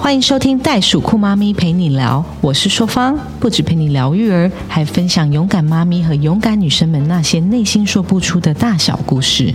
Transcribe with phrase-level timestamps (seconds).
[0.00, 9.52] 欢迎收听袋鼠酷妈咪陪你聊，我是硕芳，不止陪你聊育儿，还分享勇敢妈咪和勇敢女生们那些内心说不出的大小故事。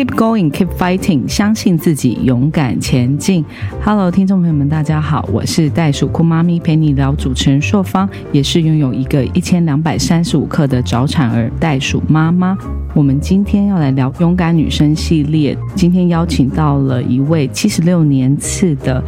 [0.00, 3.44] Keep going, keep fighting，相信自己，勇敢前进。
[3.84, 12.56] Hello，听众朋友们，大家好，我是袋鼠酷妈咪陪你聊主持人硕芳，也是拥有一个一千两百三十五克的早产儿袋鼠妈妈。
[12.94, 19.04] 我们今天要来聊勇敢女生系列，今天邀请到了一位七十六年次的。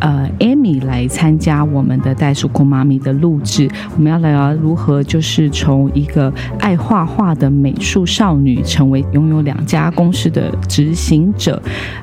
[0.00, 11.60] 呃，Amy 来参加我们的袋鼠姑妈咪的录制，我们要聊聊如何就是从一个爱画画的美术少女，成为拥有两家公司的执行者。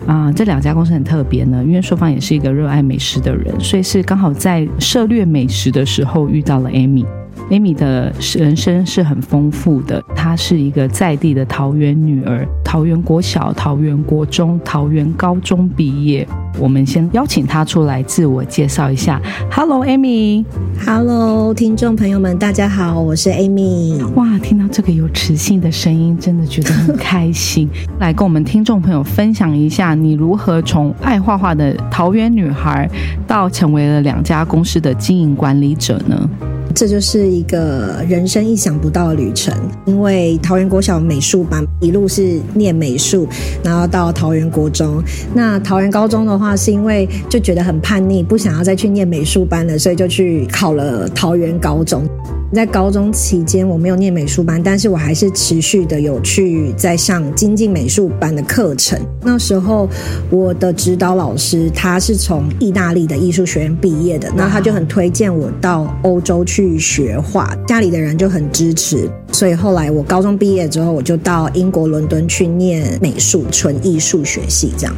[0.07, 7.05] 啊，这两家公司很特别呢，因为硕方也是一个热爱美食的人，所以是刚好在涉猎美食的时候遇到了 Amy。
[7.49, 16.27] Amy 的人生是很丰富的，她是一个在地的桃园女儿，桃园国小、桃园国中、桃园高中毕业。
[16.59, 19.19] 我们先邀请她出来自我介绍一下。
[19.51, 20.45] Hello，Amy。
[20.85, 24.03] Hello，听众朋友们，大家好，我是 Amy。
[24.13, 27.67] 哇，听到这个有磁性的声音，真的觉得很开心。
[27.99, 32.89] 来跟我们听众朋友分享一下，你如何从爱画画的桃园女孩，
[33.27, 36.29] 到成为了两家公司的经营管理者呢？
[36.75, 39.53] 这就是一个人生意想不到的旅程，
[39.85, 43.27] 因为桃园国小美术班一路是念美术，
[43.63, 45.01] 然后到桃园国中。
[45.33, 52.07] 那桃园高中的话，是因为就觉得很叛逆，不想要再去念美术班了，所以就去考了桃园高中。
[52.53, 58.99] 在高中期间，我没有念美术班，但是我还是持续的有去在上精进美术班的课程。
[59.21, 59.89] 那时候，
[60.29, 74.95] 我的指导老师他是从意大利的艺术学院毕业的，那他就很推荐我到欧洲去学画，家里的人就很支持，所以后来我高中毕业之后，我就到英国伦敦去念美术纯艺术学系，这样。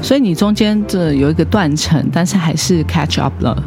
[0.00, 3.60] 所以你中间这有一个断层，但是还是 catch up 了。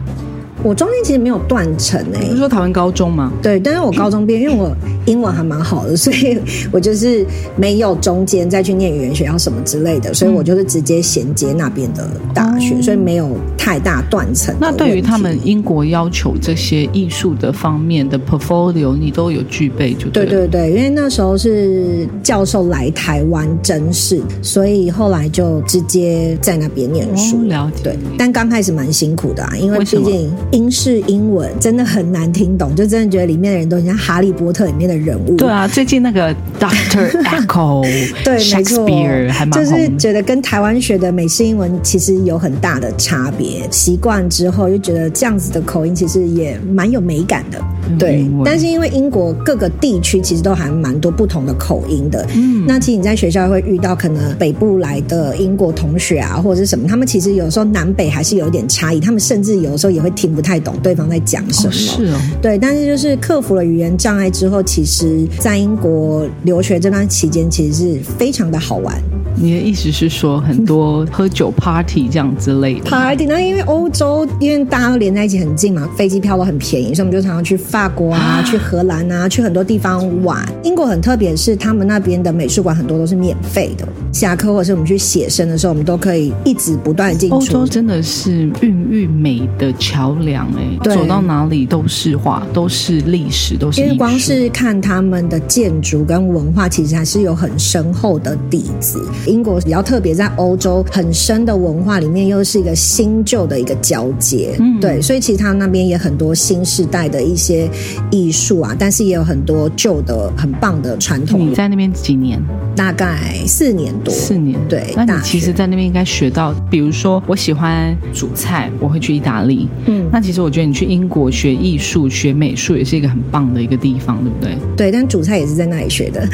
[0.66, 3.32] 我中间其实没有断层诶，你说台湾高中吗？
[3.40, 6.40] 对，但是我高中毕业，因为我英文还蛮好的，所以
[6.74, 7.24] 我就是
[7.56, 14.56] 没有中间再去念语言学校什么之类的，所以我就是直接衔接那边的大学，所以没有太大断层。
[14.60, 27.44] 那对于他们英国要求这些艺术的方面的 portfolio，你都有具备就对对对，因为那时候是教授来台湾真试，所以后来就直接在那边念书。
[27.44, 30.32] 了解，对，但刚开始蛮辛苦的啊，因为毕竟。
[30.56, 35.36] 英式英文真的很难听懂，就真的觉得里面的人都很像哈利波特里面的人物。
[35.36, 37.82] 对啊，最近那个 Doctor Echo，
[38.24, 38.88] 对，没错，
[39.34, 43.68] 还蛮就是觉得跟台湾学的美式英文其实有很大的差别。
[43.70, 47.62] 习惯之后就觉得这样子的口音其实也蛮有美感的。
[48.00, 52.26] 对，但是因为英国各个地区其实都还蛮多不同的口音的。
[52.34, 60.46] 嗯，那其实你在学校会遇到可能北部来的英国同学啊，或者是什么，他们其实有时候南北还是有点差异，他们甚至有时候也会听不。
[60.46, 69.02] 太懂对方在讲什么，是哦，对，但是就是克服了语言障碍之后，其实，在英国留学这段期间，其实是非常的好玩。
[69.38, 73.26] 你的意思是说，很多喝酒 party 这样之类的 party？
[73.26, 80.44] 那因为欧洲，因为大家都连在一起很近嘛，飞机票都很便宜，所以我们就常常去法国啊，去荷兰啊，去很多地方玩。
[80.64, 87.36] 英国很特别，是他们那边的美术馆很多都是免费的，下课或者是我们去写生的时候，我们都可以一直不断进出。
[87.36, 93.82] 欧洲真的是孕育美的桥梁哎，走到哪里都是画，都是历史，都是。
[93.82, 99.06] 因为光是看他们的建筑跟文化，其实还是有很深厚的底子。
[99.26, 107.70] 英国比较特别，在欧洲很深的文化里面，又是一个新旧的一个交接，嗯，对，所以其实他那边也很多新时代的一些
[108.12, 111.40] 艺术啊，但是也有很多旧的很棒的传统。
[111.40, 112.40] 你在那边几年？
[112.76, 114.14] 大概四年多。
[114.14, 114.94] 四年，对。
[114.98, 119.70] 那你其实，在那边应该学到，比如说，我喜欢煮菜，我会去意大利。
[119.86, 124.58] 嗯，那其实我觉得你去英国学艺术、学美术，也是一个很棒的一个地方，对不对？
[124.76, 126.28] 对，但煮菜也是在那里学的。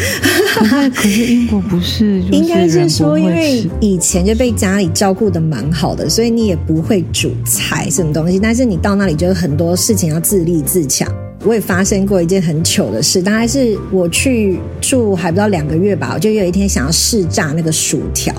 [0.95, 2.80] 可是英国不是，应该是。
[2.89, 8.39] 说，因为以前就被家里照顾的蛮好的，所以你也不会煮菜什么东西。
[8.39, 11.11] 但是你到那里，就是很多事情要自立自强。
[11.43, 18.33] 我也发生过一件很糗的事，大概是我去住还不到两个月吧，我就有一天想要试炸那个薯条。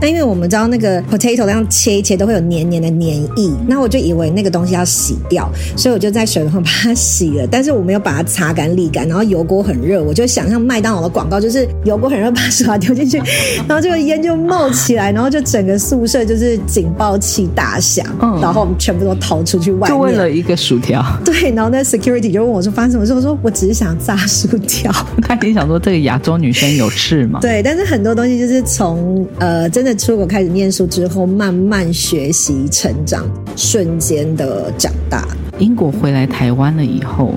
[0.00, 7.46] 那因为我们知道那个 potato 那样切一切都会有黏黏的黏液，那我就以为那个东西要洗掉，所以我就在水龙头把它洗了。
[7.50, 13.18] 但是我没有把它擦干沥干，然后油锅很热，我就想象麦当劳的广告，就是油锅很热，把薯条丢进去，
[13.68, 18.06] 然后这个烟就冒起来，然后就整个宿舍就是警报器大响，
[18.40, 21.04] 然后我们全部都逃出去外面，就为了一个薯条。
[21.22, 22.45] 对，然后那 security 就。
[22.46, 24.92] 问我说发生什么事，我说我只是想炸薯条。
[25.22, 27.40] 他一定想说这个亚洲女生有事吗？
[27.40, 33.24] 对，但是很多东西就是从呃真的出国开始念书之后，慢慢学习成长，
[33.56, 35.26] 瞬间的长大。
[35.58, 37.34] 英国回来台湾了以后，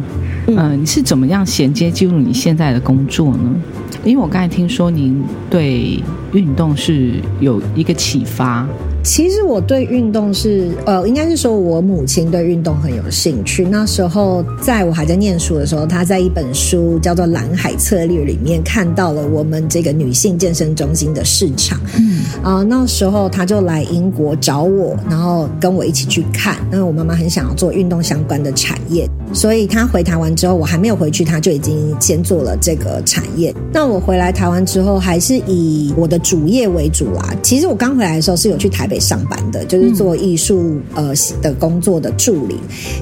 [0.47, 3.55] 嗯、你是怎么样衔接进入你现在的工作呢？
[4.03, 6.01] 因为我刚才听说您对
[6.33, 8.67] 运动是有一个启发，
[9.03, 13.65] 其实我对运动是，呃，应该是说我母亲对运动很有兴趣。
[13.65, 21.79] 那时候在我还在念书的时候，她在一本书叫做《蓝海策略》里面看到了我们这个女性健身中心的市场。
[21.97, 26.57] 嗯，啊、那时候她就来英国找我，然后跟我一起去看。
[26.71, 33.53] 因为我妈妈很想要做运动相关的产业，所以她回台湾之后，我还没有回去，她就已经先做了这个产业。
[33.73, 37.33] 那我回来台湾之后，还是以我的主业为主啦。
[37.41, 42.57] 其实我刚回来的时候是有去台北上班的，就是做艺术呃的工作的助理，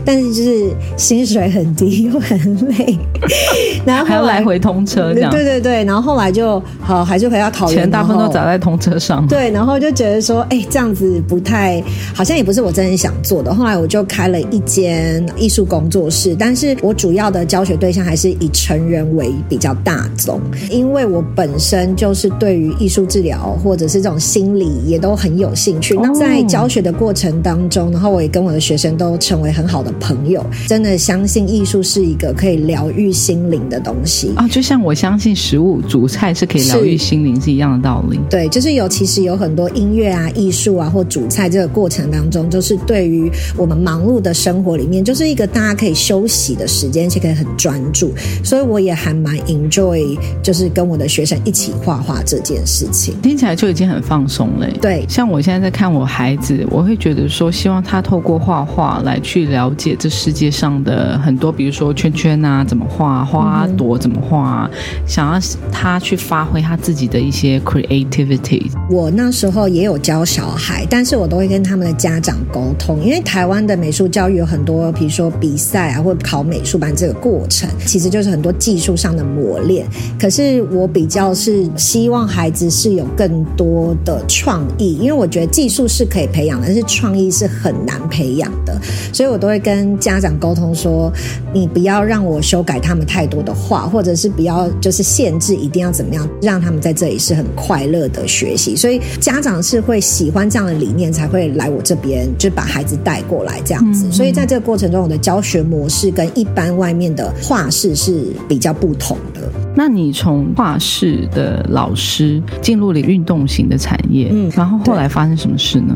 [0.05, 2.97] 但是就是薪水很低又很累，
[3.85, 9.25] 然后还要来来回通车这样，对对对，然后后来就好还是回到桃园，钱大部分都砸在通车上。
[9.27, 11.81] 对，然后就觉得说，哎，这样子不太，
[12.13, 13.53] 好像也不是我真的想做的。
[13.53, 20.39] 后来我就开了一间艺术工作室，但是我主要的教学对象还是以成人为比较大宗，
[20.69, 25.95] 因为我本身就是对于艺术治疗或者是这种心理也都很有兴趣。
[26.01, 34.31] 那在教学的过程当中，然后我也跟我的学生都成为很好的朋友，真的相信艺术是一个可以疗愈心灵的东西。
[34.35, 38.19] 啊，就像我相信食物煮菜是可以疗愈心灵是一样的道理。
[38.29, 48.13] 对，就是有其实有很多音乐啊、艺术啊或煮菜这个过程当中，就是对于我们忙碌的生活里面，就是一个大家可以休息的时间，而且可以很专注。
[48.43, 53.13] 所以我也还蛮 enjoy，就是跟我的学生一起画画这件事情。
[53.21, 54.67] 听起来就已经很放松了。
[54.81, 64.69] 对像我现在在看我孩子，我会觉得说，希望他透过画画来去了解这世界上的很多，比如说圈圈啊，怎么画，花朵怎么画，
[65.05, 65.39] 想要
[65.71, 68.69] 他去发挥他自己的一些 creativity。
[68.89, 79.87] 我那时候也有教小孩，但是我都会跟他们的家长沟通，因为台湾的美术教育有很多，比如说比赛啊，或者考美术班这个过程，其实就是很多技术上的磨练。
[80.19, 88.79] 可是我比较是希望孩子是有更多的创意，因为我觉得技术是可以培养的，但是创意是很难培养的，
[89.11, 91.11] 所以我都会跟家长沟通说，
[91.51, 98.75] 你不要让我修改他们太多的话，或者是不要就是限制一定要怎么样，让他们在这里是很快乐的学习。
[98.75, 104.11] 所以家长是会喜欢这样的理念，才会来我这边，就把孩子带过来这样子。
[104.11, 109.41] 所以在这个过程中，我的教学模式跟一般外面的画室是比较不同的。
[109.75, 115.95] 那你从画室的老师进入了运动型的产业，嗯然后后来发生什么事呢？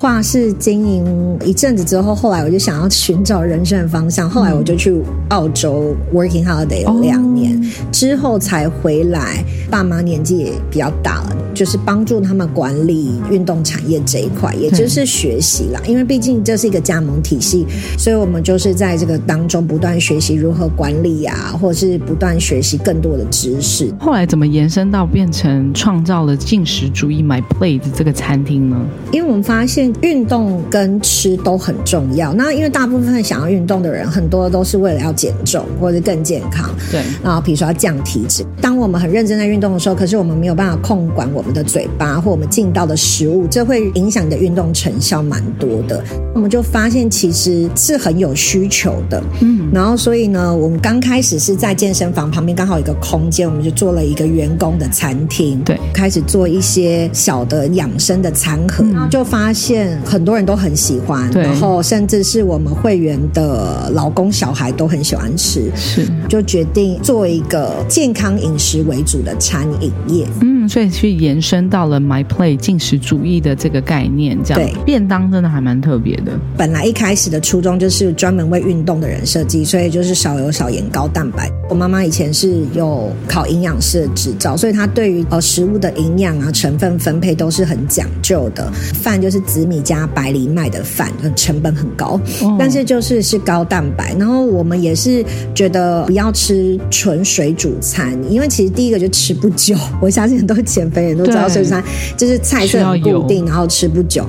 [0.00, 7.62] 画室经营一阵子之后，后来我就想要寻找人生的方向，后来我就去澳洲 working holiday 有两年，
[7.92, 9.44] 之后才回来。
[9.70, 15.80] 爸妈年纪也比较大了，就是帮助他们管理运动产业这一块，也就是学习啦。
[15.86, 17.64] 因为毕竟这是一个加盟体系，
[17.96, 23.94] 所以我们就是在这个当中不断学习如何管理啊，或者是不断学习更多的知识。
[24.00, 28.76] 后来怎么延伸到变成创造了进食主义 My Plate 这个餐厅呢？
[29.12, 32.32] 因为我们发现运动跟吃都很重要。
[32.32, 36.70] 那因为大部分想要运动的人，很多都是为了要减重或者更健康。
[36.90, 38.44] 对，然后比如说要降体脂。
[38.60, 46.02] 当我们很认真在运动的时候，可是我们没有办法控管我们的嘴巴或我们进到的食物，这会影响你的运动成效蛮多的。
[46.34, 49.22] 我们就发现其实是很有需求的。
[49.40, 55.60] 嗯，然后所以呢，我们刚开始是在健身房旁边刚好有一个空间，我们就做了一个员工的餐厅。
[55.64, 65.70] 对开始做一些小的养生的餐盒，然后就发现很多人都很喜欢，然后甚至是我们会员的老公小孩都很喜欢吃。
[65.74, 70.26] 是，就决定做一个健康饮食为主的餐饮业。
[70.40, 76.32] 嗯，所以去延伸到了 My Plate 进食主义的这个概念，这样对便当真的还蛮特别的。
[76.56, 81.50] 本来一开始的初衷就是专门为运动的人设计，所以就是少油少盐高蛋白。
[81.68, 88.59] 我妈妈以前是有考营养师的执照，所以她对于呃食物的营养啊成分分配都是很讲究的。
[88.94, 94.14] 饭就是紫米加白藜麦的饭，成本很高，哦但是就是是高蛋白。
[94.18, 95.24] 然后我们也是
[95.54, 99.76] 觉得不要吃纯水煮餐，因为其实第一个就吃不久。
[100.00, 101.84] 我相信很多减肥人都知道对水煮餐
[102.16, 104.26] 就是菜色很固定，然后吃不久。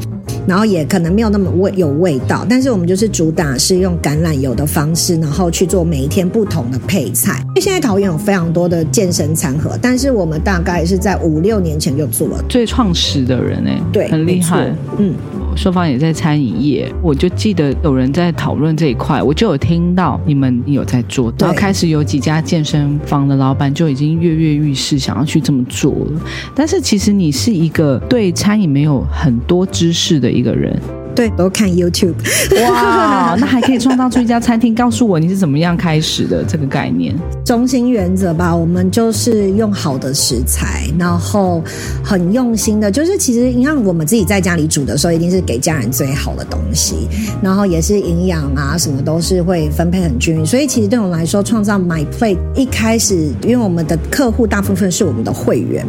[0.47, 7.41] 然后也可能没有那么味有味道，但是我们就是主打是用橄榄油的方式，然后去做每一天不同的配菜。
[7.49, 14.73] 因为现在桃园有非常多的健身餐盒，但是我们大概是在五六年前就做了，最创始的人哎，对，很厉害。
[14.97, 15.13] 嗯，
[15.55, 26.21] 硕方也在餐饮业，我就记得有人在讨论这一块，我就有听到你们有在做，然后开始有几家健身房的老板就已经跃跃欲试，想要去这么做了。
[26.55, 31.00] 但是其实你是一个对餐饮没有很多知识的一个人。
[31.21, 32.15] 对，都看 YouTube。
[32.63, 34.73] 哇，那还可以创造出一家餐厅。
[34.73, 37.13] 告诉我你是怎么样开始的这个概念？
[37.45, 41.63] 中心原则吧，我们就是用好的食材，然后
[42.03, 47.07] 很用心的，就是其实你看我们自己在家里煮的时候，一定是给家人最好的东西，
[47.39, 50.43] 然后也是营养啊什么都是会分配很均匀。
[50.43, 55.85] 所以其实对我们来说，创造 My Plate 一开始，因为我们的客户大部分是我们的会员，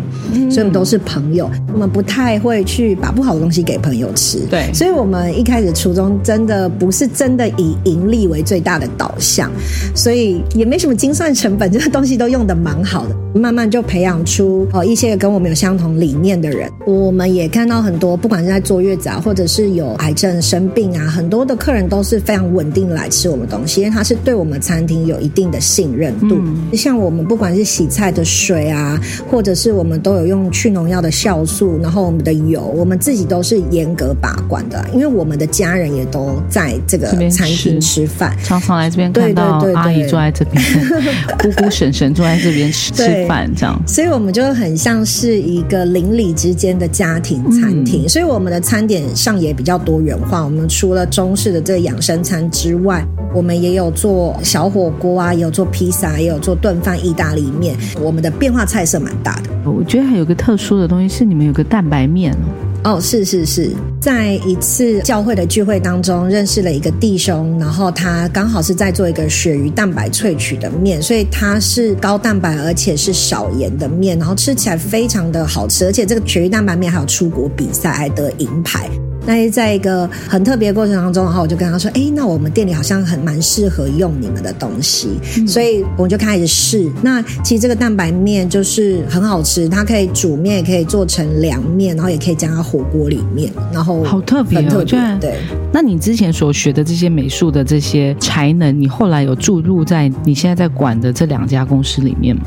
[0.51, 4.41] 所以我们都是朋友，我们不太会去把不好的东西给朋友吃。
[4.51, 5.22] 对，所以我们。
[5.23, 9.49] 我们一开始初衷真的不是真的以盈利为最大的导向，
[9.95, 13.15] 所以也没什么精算成本，这个东西都用的蛮好的。
[13.35, 16.69] 慢慢就培养出哦一些跟我们有相同理念的人。
[16.85, 26.37] 我们也看到很多，不管是在坐月子啊，或者是有癌症生病啊，很多的客人都是非常稳定来吃我们东西，因为他是对我们餐厅有一定的信任度。
[26.77, 29.01] 像我们不管是洗菜的水啊，
[29.31, 35.02] 或者是我们都有用去农药的酵素，然后我们的油，我们自己都是严格把关的，因为。
[35.03, 40.63] 因为我们的家人也都在这个餐厅吃饭，常常来这边看到阿姨坐在这边，
[41.43, 48.09] 姑姑婶婶坐在这边吃吃饭，这样，所以我们就很像是一个邻里之间的家庭餐厅。
[48.09, 50.45] 所以我们的餐点上也比较多元化。
[50.45, 53.05] 我们除了中式的这个养生餐之外，
[53.35, 57.77] 我们也有做小火锅啊，也有做披萨，也有做炖饭、意大利面。
[58.01, 59.51] 我们的变化菜色蛮大的。
[59.69, 62.71] 我觉得还有个特殊的东西是，你们有个蛋白面哦。
[62.85, 63.71] 哦，是是是，
[64.01, 78.91] 在一次教会的聚会当中认识了一个弟兄，然后他刚好是在做一个鳕鱼蛋白萃取的面，所以它是高蛋白而且是少盐的面，然后吃起来非常的好吃，而且这个鳕鱼蛋白面还有出国比赛还得银牌。
[79.27, 85.11] 那在一个很特别的过程当中，然后我就跟他说：“哎，那我们店里好像很蛮适合用你们的东西。”
[85.47, 86.91] 所以我们就开始试。
[87.03, 93.53] 那其实这个蛋白面就是很好吃，它可以煮面，也可以做成凉面，然后也可以加到火锅里面。
[93.73, 94.99] 然后好特别，特别。
[95.21, 95.37] 对。
[95.73, 102.43] 那你之前所学的这些美术的这些才能，你后来有注入在你现在在管的这两家公司里面吗？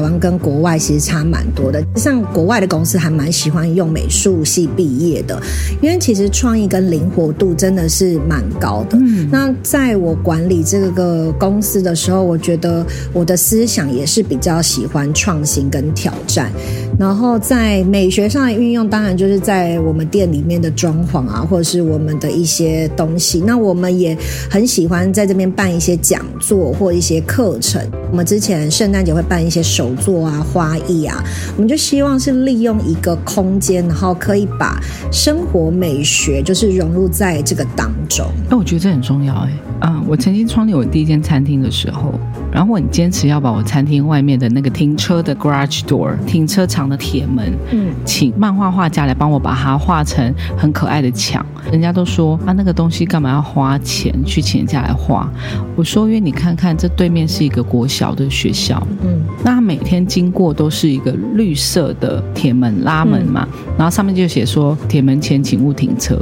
[0.00, 5.38] 台湾跟国外其实差蛮多的，像国外的公司还蛮喜欢用美术系毕业的，
[5.82, 8.96] 因为其实创意跟灵活度真的是蛮高的。
[8.96, 16.50] 嗯，那在我管理这个公司的时候，我觉得我的思想也是比较喜欢创新跟挑战。
[17.00, 23.40] 然后在美学上的运用，当然就是在我们店里面的装潢啊，或者是我们的一些东西。
[23.40, 24.14] 那我们也
[24.50, 27.82] 很喜欢在这边办一些讲座或一些课程。
[28.10, 29.62] 我们之前圣诞节会办一些。
[29.70, 31.22] 手作啊，花艺啊，
[31.56, 34.78] 我们就希望是利用一个空间，然后可以把
[35.12, 38.26] 生活美学就是融入在这个当中。
[38.50, 39.52] 那，我觉得这很重要哎。
[39.82, 42.12] 嗯，我曾经创立我第一间餐厅的时候，
[42.52, 51.44] 然后我很坚持要把我餐厅外面的那个停车的 garage door 停车场的铁门，嗯，请漫画画家来帮我把它画成很可爱的墙。
[51.70, 55.28] 人家都说啊，那个东西干嘛要花钱去请人家来画？
[55.76, 63.46] 我说，因为你看看这对面是一个国小的学校，嗯，那他每天经过都是一个绿色的铁门拉门嘛，
[63.78, 66.18] 然后上面就写说铁门前请勿停车。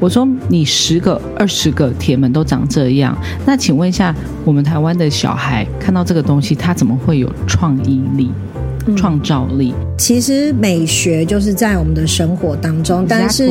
[0.00, 8.32] 我说你十个二十个铁门都长这样，那请问一下，我们台湾的小孩看到这个东西，他怎么会有创意力？
[8.96, 13.04] 创造力，其实美学就是在我们的生活当中。
[13.08, 13.48] 但是，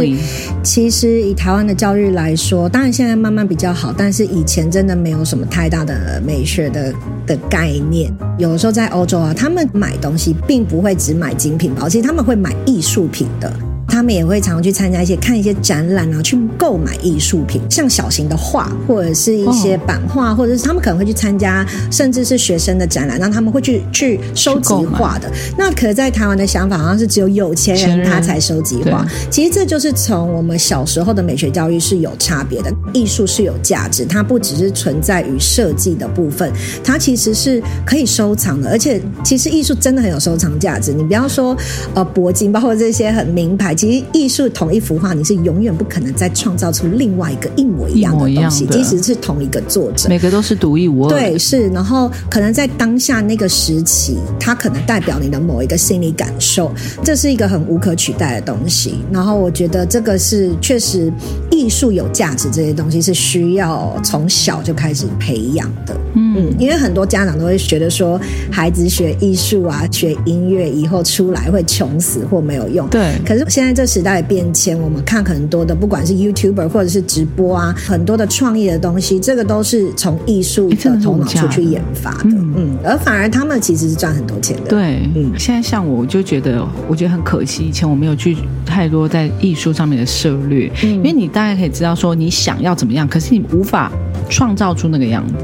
[0.63, 6.93] 其实以台湾的教育来说，当然现在慢慢比较好，但是以前真的没有什么太大的美学的
[7.25, 8.11] 的概念。
[8.37, 13.51] 有的时候在欧洲啊，他们买东西并不会只买精品包，其实他们会买艺术品的。
[13.97, 25.27] 他们也会常常去参加一些看一些展览啊，去购买艺术品，像小型的画或者是一些版画，或者是他们可能会去参加，甚至是学生的展览，那他们会去去收集画的。
[25.57, 32.71] 那可在台湾的想法好像是只有有钱人他才收集画，其实这就是从我们小时候的美学教育是有差别的。
[32.93, 38.69] 艺术是有价值，它不只是存在于设计的部分，它其实是可以收藏的。
[38.69, 40.93] 而且其实艺术真的很有收藏价值。
[40.93, 41.57] 你不要说
[41.95, 43.73] 呃铂金，包括这些很名牌。
[43.73, 51.09] 其实艺术同一幅画，你是永远不可能再创造出另外一个一模一样的东西，即使是同一个作者，每个都是独一无二。
[51.09, 51.67] 对，是。
[51.69, 56.71] 然后可能在当下那个时期，它可能代表你的某一个心理感受，
[57.03, 58.95] 这是一个很无可取代的东西。
[59.11, 61.11] 然后我觉得这个是确实
[61.51, 65.95] 艺术有价值，这些东西是需要从小就开始培养的。
[66.15, 66.35] 嗯。
[66.37, 68.19] 嗯，因为很多家长都会觉得说，
[68.51, 72.87] 孩子学艺术啊、学音乐以后出来会穷死或没有用。
[72.89, 73.13] 对。
[73.25, 82.23] 可是现在这时代的变迁，我们看很多的，不管是 YouTuber 或者是直播啊，很多的创意的东西，这个都是从艺术的头脑出去研发的。
[82.23, 84.63] 嗯，而反而他们其实是赚很多钱的。
[84.63, 85.31] 对，嗯。
[85.37, 93.91] 现在像我，我就觉得，我觉得很可惜，以前我没有去太多在艺术上面的涉略，因为你大概可以知道说你想要怎么样，可是你无法
[94.27, 95.35] 创造出那个样子。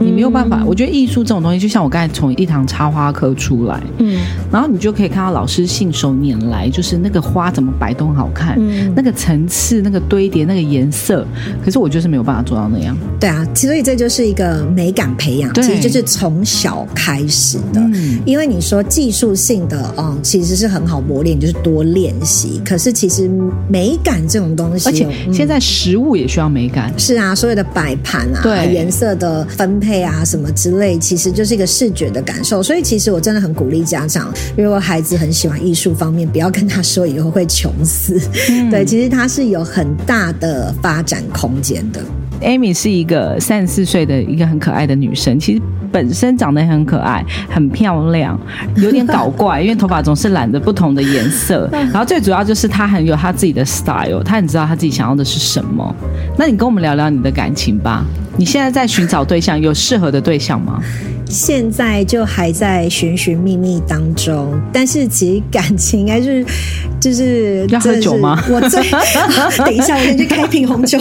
[0.00, 4.18] 你没有办法，我觉得艺术这种东西，就像我刚才从一堂插花课出来，嗯，
[4.50, 11.26] 然后你就可以看到老师信手拈来，就是那个花怎么摆都很好看，嗯，那个层次、那个堆叠、那个颜色，
[11.64, 12.96] 可是我就是没有办法做到那样。
[13.18, 17.80] 对啊，所以这就是一个美感培养，其实就是从小开始的。
[17.80, 22.60] 嗯因为你说技术性的，嗯，其实是很好磨练，就是多练习。
[22.64, 23.30] 可是其实
[23.68, 26.92] 美感这种东西，而且现在食物也需要美感。
[26.98, 29.89] 是啊，所有的摆盘啊，对颜色的分配。
[29.90, 32.62] 配啊，什么之类，其实就是一个视觉的感受。
[32.62, 38.16] 所以，其实我真的很鼓励家长，如果孩子很喜欢艺术方面，不要跟他说以后会穷死。
[38.70, 42.00] 对，其实他是有很大的发展空间的。
[42.40, 48.38] Amy 是一个三十四岁的一个很可爱的女生，其实本身长得很可爱、很漂亮，
[48.76, 51.68] 有点搞怪，因为头发总是染着不同的颜色。
[51.92, 55.92] 然后最主要就是她很有她自己的 style，她很知道她自己想要的是什么。
[56.38, 58.06] 那你跟我们聊聊你的感情吧。
[58.36, 60.80] 你现在在寻找对象，有适合的对象吗？
[61.28, 66.44] 现在就还在寻寻觅觅当中，但是其实感情应该是
[67.00, 68.42] 就是要喝酒吗？
[68.50, 68.82] 我最
[69.64, 70.98] 等一下，我先去开瓶红酒。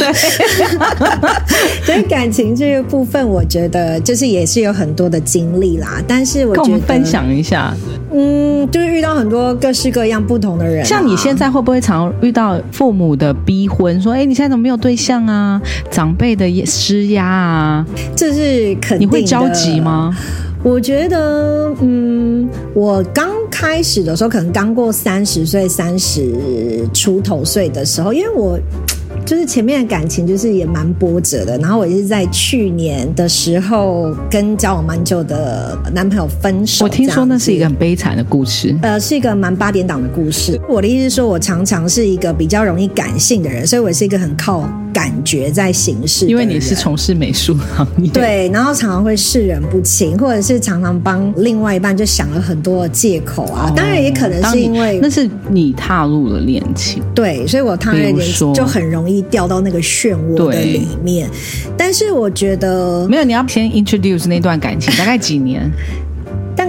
[1.83, 5.99] 所以感情这个部分，我觉得就是也是有很多的经历啦。
[6.07, 7.75] 但是我觉得分享一下，
[8.11, 10.83] 嗯，就是遇到很多各式各样不同的人。
[10.83, 14.01] 像你现在会不会常遇到父母的逼婚？
[14.01, 15.61] 说，哎，你现在怎么没有对象啊？
[15.91, 17.25] 长辈的施压。
[17.25, 17.85] 啊，
[18.15, 19.07] 这是肯定。
[19.07, 20.15] 你会着急吗？
[20.63, 28.59] 我觉得，嗯，我刚开始的时候，可能刚过三十岁、三十出头岁的时候，因为我。
[29.29, 36.83] 就是前面的感情就是也蛮波折的，然后我是在去年的时候跟交往蛮久的男朋友分手。
[36.83, 40.59] 我听说那是一个很悲惨的故事，呃，是一个蛮八点档的故事。
[40.67, 46.25] 我的意思是说，我常常是一个比较容易感性的人，所以我是一个很靠感觉在行事。
[46.25, 53.71] 因为你是从事美术行业，对，然后常常会视人不清，或者是常常帮另外一半就想了很多的借口啊。
[53.75, 59.19] 当然也可能是因为那是你踏入了恋情，对，所以我踏入恋情就很容易。
[59.29, 61.29] 掉到那个漩涡的里面，
[61.77, 65.69] 但是我觉得没有，你要先 introduce 那段感情，大概几年。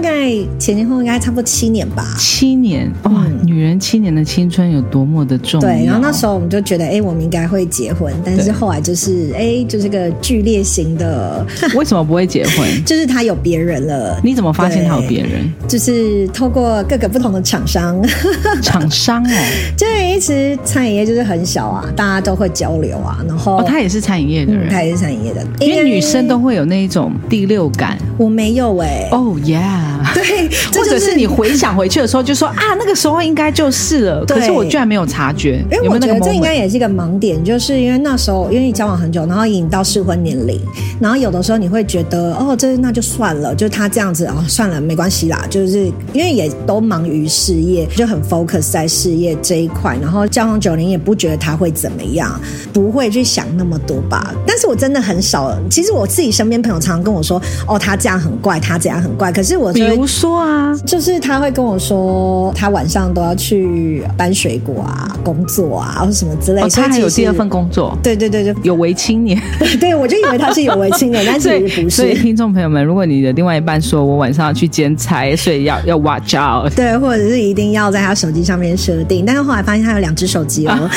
[0.01, 2.17] 大概前前后后应该差不多七年吧。
[2.19, 5.69] 七年哇，女人七年的青春有多么的重要？
[5.69, 11.47] 对，然后那时候我们就觉得，哎，我们应该会结婚，但是后来就是，哎，就是个剧烈型的。
[11.75, 12.67] 为什么不会结婚？
[12.87, 14.19] 就是他有别人了。
[14.25, 15.53] 你怎么发现他有别人？
[15.69, 18.03] 就是透过各个不同的厂商。
[18.63, 19.37] 厂商哦，
[19.77, 23.23] 就是一直餐饮业就是很小啊，大家都会交流啊。
[23.29, 27.99] 然后他也是餐饮业的人，他也是餐饮业的，因为女生都会有那一种第六感。
[28.17, 29.07] 我没有哎。
[29.13, 29.90] 哦，Yeah。
[30.15, 34.25] 对，或者是你回想回去的时候，就说啊，那个时候应该就是了。
[34.25, 40.61] 可是我居然没有察觉，因为我觉得这应该也是一个盲点，就是因为那时候因为你交往很久，然后已经到适婚年龄，
[41.01, 45.45] 然后有的时候你会觉得哦，这那就算了，就他这样子啊，算了，没关系啦。
[45.51, 52.41] 就是因为也都忙于事业，就很 focus 在事业这一块，然后交往九年也不觉得他会怎么样，
[52.73, 54.35] 不会去想那么多吧。
[54.47, 59.33] 但是我真的很少，其实我自己身边朋友常常跟我说，哦，他这样很怪，他这样很怪。
[59.33, 66.69] 可是我比如说啊，就是他会跟我说，他晚上都要去搬水果啊，工作啊，或者什么之类的。
[66.69, 69.41] 他还有第二份工作，对对对，就有为青年。
[69.81, 71.91] 对，我就以为他是有为青年，但是不是。
[71.91, 76.75] 所以听众朋友们，如果你的另外一半说我晚上要去兼差，所以要要 watch out。
[76.75, 80.91] 对，或者是一定要在他手机上面设定，但是后来发现他有两只手机哦。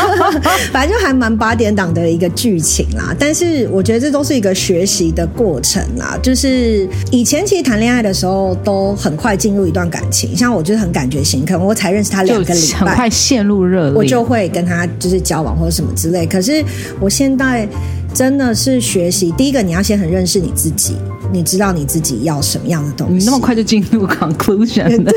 [0.72, 6.18] 反正就还蛮八点档的一个剧情啦，但是我觉得这都是一个学习的过程啦。
[6.22, 8.19] 就是以前其实谈恋爱的时候
[8.64, 16.26] 都很快进入一段感情，像我就是很感觉型，可能我才认识他两个礼拜，很快陷入热恋，我就会跟他就是交往或者什么之类。
[16.26, 16.64] 可是
[17.00, 17.68] 我现在
[18.14, 20.96] 真的是学习，第一个你要先很认识你自己。
[21.32, 23.14] 你知道你自己要什么样的东西？
[23.14, 25.12] 你那么快就进入 conclusion 了？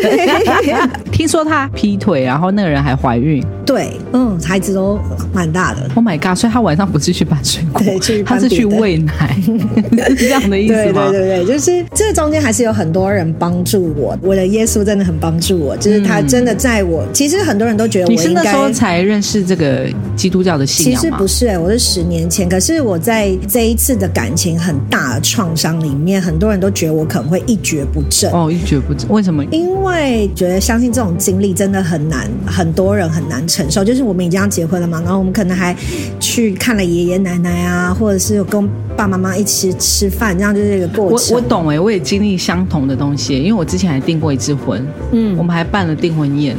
[1.11, 3.43] 听说他劈腿，然后那个人还怀孕。
[3.65, 4.99] 对，嗯，孩子都
[5.33, 5.89] 蛮大的。
[5.95, 6.37] Oh my god！
[6.37, 7.81] 所以他晚上不是去搬水果，
[8.23, 9.35] 他是去喂奶，
[10.09, 11.09] 是这样的意思吗？
[11.09, 14.15] 对对对，就是这中间还是有很多人帮助我。
[14.21, 17.03] 我的耶稣真的很帮助我，就是他真的在我。
[17.11, 22.47] 其实很多人都觉得我你是那时候才认识这个基督教的信仰其实不是哎，我是十年前。
[22.47, 28.31] 可是我在这一次的感情很大的创伤里面，很多人都觉得我可能会一蹶不振。
[28.31, 29.43] 哦，一蹶不振，为什么？
[29.45, 33.83] 因为觉得相信这种经历真的很难，很多人很难承受。
[33.83, 35.75] 就是我们已经要结婚了嘛，然后我们可能还
[36.19, 41.35] 去看了爷爷奶奶啊，或者是跟爸爸妈妈一起吃饭，这样就是一个过程。
[41.35, 46.55] 我我懂哎，我也经历相同的东西，因为我之前还订过一次婚，嗯，我们还办了订婚宴，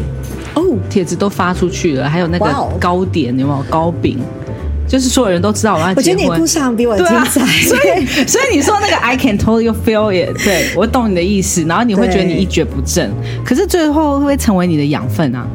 [0.54, 2.46] 哦，帖子都发出去了，还有那个
[2.80, 4.18] 糕点有没有糕饼？
[4.86, 5.96] 就是所有人都知道我要结婚。
[5.96, 13.10] 我觉得你故事比我精彩，所以所以你说那个 I can totally feel it，对我懂你的意思，然后你会觉得你一蹶不振，
[13.44, 15.46] 可是最后会成为你的养分啊？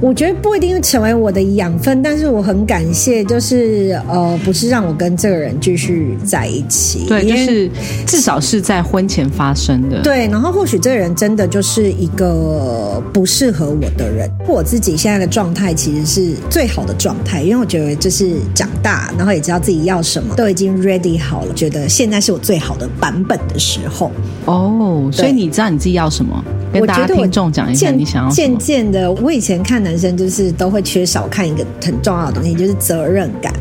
[0.00, 7.06] 我觉得不一定成为我的养分，但是我很感谢，就是呃，不是让我跟这个人继续在一起。
[7.06, 7.70] 对，就是
[8.06, 10.00] 至少是在婚前发生的。
[10.02, 14.28] 对，然后或许这个人真的就是一个不适合我的人。
[14.48, 24.10] 我自己现在的状态其实是最好的状态，因为我觉得就是长大，然后也知道自己要什么，都已经 ready 好了，觉得现在是我最好的版本的时候。
[24.46, 26.42] 哦，所以你知道你自己要什么？
[26.72, 33.52] 跟大家听众讲一下，你想要渐渐的，我以前看男生就是都会缺少看一个很重要的东西，就是责任感。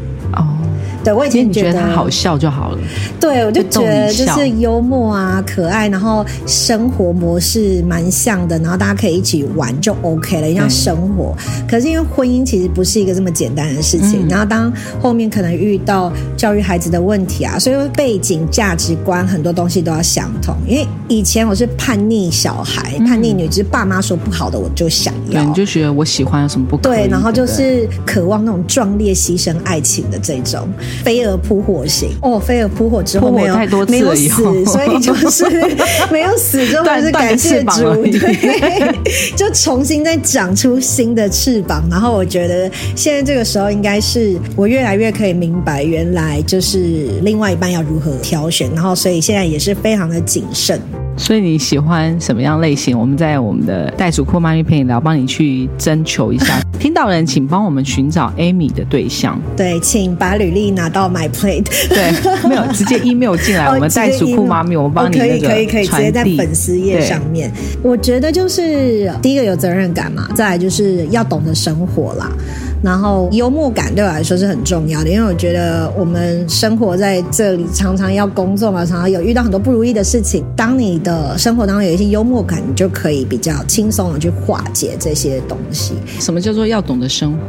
[1.04, 2.78] 对，我以前觉得他好笑就好了。
[3.20, 11.36] 对，我就觉得就是幽默啊，可爱，然后生活模式蛮像的，然后大家可以一起玩就 OK 了，一样生活。
[11.68, 20.56] 可是因为婚姻其实不是一个这么简单的事情，然后当后面可能遇到教育孩子的问题啊，所以背景、价值观很多东西都要相同。
[20.68, 27.08] 因为以前我是叛逆小孩、叛逆女，就是爸妈说不好的我就想要，你就觉得我喜欢有什么不可对？
[27.08, 30.68] 然后就是渴望那种壮烈牺牲爱情的这种。
[31.04, 33.56] 飞蛾扑火型哦，飞蛾扑火之后没有
[33.88, 35.46] 没有死，所以就是
[36.12, 38.96] 没有死之后是感谢主，对，
[39.36, 41.84] 就重新再长出新的翅膀。
[41.90, 48.70] 然后我觉得现在这个时候应该是我越来越可以明白，原来就是另外一半要如何挑选。
[48.74, 50.80] 然后所以现在也是非常的谨慎。
[51.20, 52.98] 所以你喜欢什么样类型？
[52.98, 56.60] 我们在我们的袋鼠酷妈咪陪你聊，帮你去征求一下。
[56.80, 59.38] 听到人，请帮我们寻找 Amy 的对象。
[59.58, 61.66] 对，请把履历拿到 My Plate。
[61.90, 67.52] 对，没有直接 email 进来， 我们袋鼠酷妈咪，我们帮你可以可以可以直接在粉丝页上面。
[67.84, 72.32] 我觉得就是第一个有责任感嘛，再来就是要懂得生活啦。
[72.82, 80.46] 然后幽默感对我来说是很重要的，因为我觉得我们生活在这里，常常要工作嘛，常常有遇到很多不如意的事情。
[80.56, 85.94] 当你的生活当中有一些幽默感，你就可以比较轻松的去化解这些东西。
[86.20, 87.40] 什么叫做要懂得生活？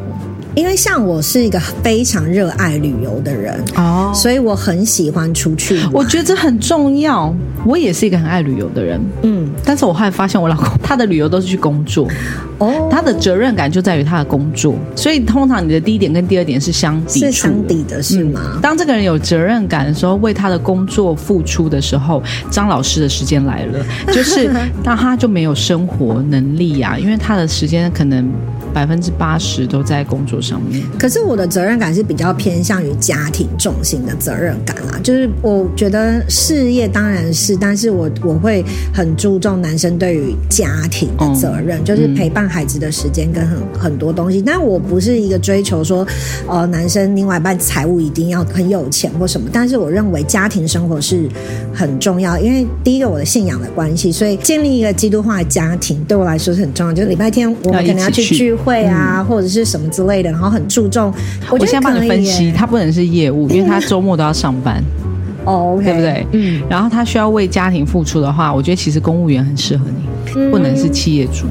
[0.55, 5.81] 因为像我是一个非常热爱旅游的人哦，所以我很喜欢出去。
[5.93, 7.35] 我觉得这很重要。
[7.65, 12.09] 我也是一个很爱旅游的人，嗯，但是我后来发现我老公他的旅游都是去工作，
[12.57, 18.59] 哦，他的责任感就在于他的工作，所以通常你的第一点跟第二点是相抵是相抵的，是吗？
[18.63, 24.51] 当这个人有责任感的时候，为他的工作付出的时候，张老师的时间来了，就是
[24.83, 28.27] 那他就没有生活能力呀，因为他的时间可能。
[28.73, 34.99] 百分之八十都在工作上面，可是我的责任感是比较偏向于家庭重心的责任感啦。
[35.03, 44.41] 就是我觉得事业当然是，但是我我会很注重男生对于家庭的责任，就是陪伴孩子的时间跟很很多东西。
[44.41, 46.07] 但我不是一个追求说，
[46.47, 49.49] 呃，男生另外一半财务一定要很有钱或什么。
[49.53, 51.29] 但是我认为家庭生活是
[51.75, 56.93] 很重要，因为第一个我的信仰的关系，所以建立一个基督化的家庭对我来说是很重要。
[56.93, 58.55] 就是礼拜天我们可能要去聚。
[58.65, 61.13] 会啊，或者是什么之类的，然后很注重。
[61.51, 64.83] 我先帮你分析， 他不能是业务，因为他周末都要上班。
[65.45, 66.27] 哦，对不对？
[66.33, 66.63] 嗯。
[66.69, 71.47] 然后他需要为家庭付出的话，我觉得其实公务员很适合你，不能是企业主。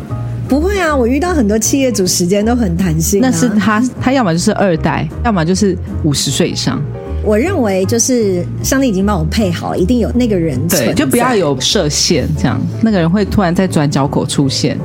[0.47, 3.19] 不会啊，我遇到很多企业主时间都很弹性。
[3.21, 6.81] 那是他，他要么就是二代，要么就是五十岁以上。
[7.23, 14.77] 我认为就是上帝已经帮我配好，一定有那个人对，就不要有设限，这样那个人会突然在转角口出现。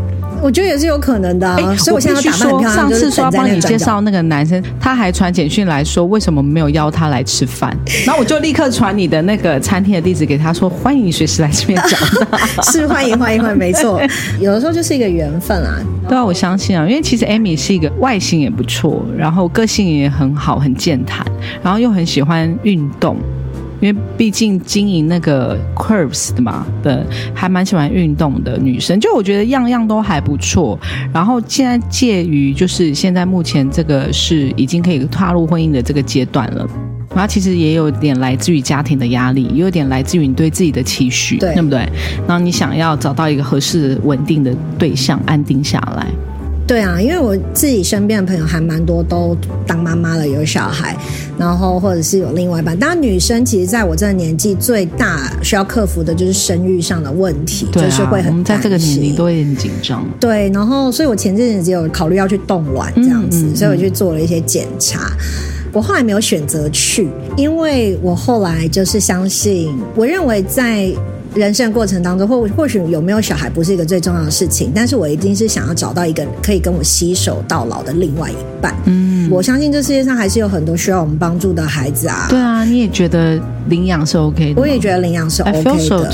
[0.44, 2.74] 我觉得也是有可能的，所以我现在打扮很漂亮。
[2.74, 7.74] 上次说要帮你介绍那个男生，他还传简讯来说，为什么没有邀他来吃饭？
[8.04, 12.62] 然后我就立刻传你的那个餐厅的地址给他，说欢迎你随时来这边讲。
[12.64, 13.98] 是欢迎欢迎欢迎，没错。
[14.38, 15.78] 有的时候就是一个缘分啊。
[16.06, 21.24] 对啊，我相信啊，因为其实 Amy 是一个外形也不错，然后个性也很好，很健谈，
[21.62, 23.16] 然后又很喜欢运动。
[23.80, 30.78] 因为毕竟经营那个 Curves 的嘛，的还蛮喜欢运动的女生，就我觉得样样都还不错。
[31.12, 36.66] 然后现在介于就是现在目前这个是已经可以踏入婚姻的这个阶段了，
[37.10, 41.80] 然后其实也有点来自于家庭的压力，也有点来自于你对自己的期许，对不对？
[42.26, 46.06] 然后你想要找到一个合适稳定的对象，安定下来。
[46.66, 50.96] 对啊，因为我自己身边的朋友还蛮多都当妈妈了，有小孩，
[51.38, 52.74] 然后或者是有另外一半。
[52.78, 60.06] 当然，女生其实在我这个年纪最大需要克服的就是生育上的问题，啊，就是会很我们在这个年龄都会很紧张。
[60.18, 65.12] 对，然后所以我前阵子有考虑要去冻卵这样子，嗯嗯所以我去做了一些检查。
[65.70, 70.90] 我后来没有选择去，因为我后来就是相信，我认为在
[71.34, 78.74] 人生过程当中，或或许有没有小孩不是一个最重要的事情，但是我一定是想要找到一个可以跟我携手到老的另外一半。
[78.86, 82.26] 嗯，我相信这世界上还是有很多需要我们帮助的孩子啊。
[82.30, 84.60] 对啊，你也觉得领养是 OK 的？
[84.60, 86.10] 我也觉得领养是 OK so 的。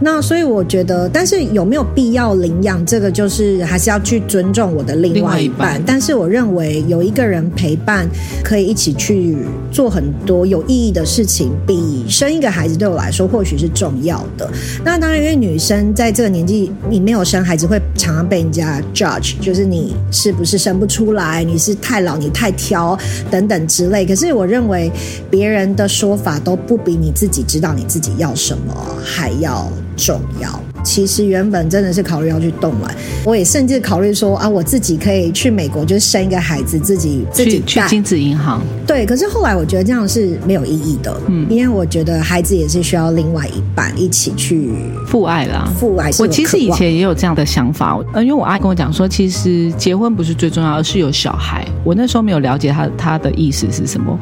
[0.00, 5.82] 那所以我觉得，但是有没有必要领养，这个就是还是要去尊重我的另另外一半。
[5.84, 8.08] 但是我认为有一个人陪伴，
[8.44, 9.36] 可以一起去
[9.72, 14.48] 做很多有意义的事情，比生一个孩子对我来说或许是重要的。
[14.84, 22.98] 那当然，因为女生在这个年纪，你没有生孩子，会常常被人家 judge，就是你是不是生不出来，你是太老，你太挑
[23.30, 24.06] 等等之类。
[24.06, 24.90] 可是我认为
[25.30, 30.69] 别人的说法都不比你自己知道你自己要什么还要重要。
[30.82, 37.66] 其实原本真的是考虑要去冻卵，我也甚至考虑说啊，我自己可以去美国，就是生一个孩子，自己自己带。
[37.66, 44.70] 去去精子银行，对，可是后来我觉得这样是没有意义的，嗯，因为我觉得孩子也是需要另外一半一起去
[45.06, 45.70] 父爱啦。
[45.78, 46.10] 父爱。
[46.10, 51.66] 是我其实以前也有这样的想法，呃，因为我阿姨跟我讲说，其实结婚不是最重要，而是有小孩。
[51.84, 54.16] 我那时候没有了解他他的意思是什么，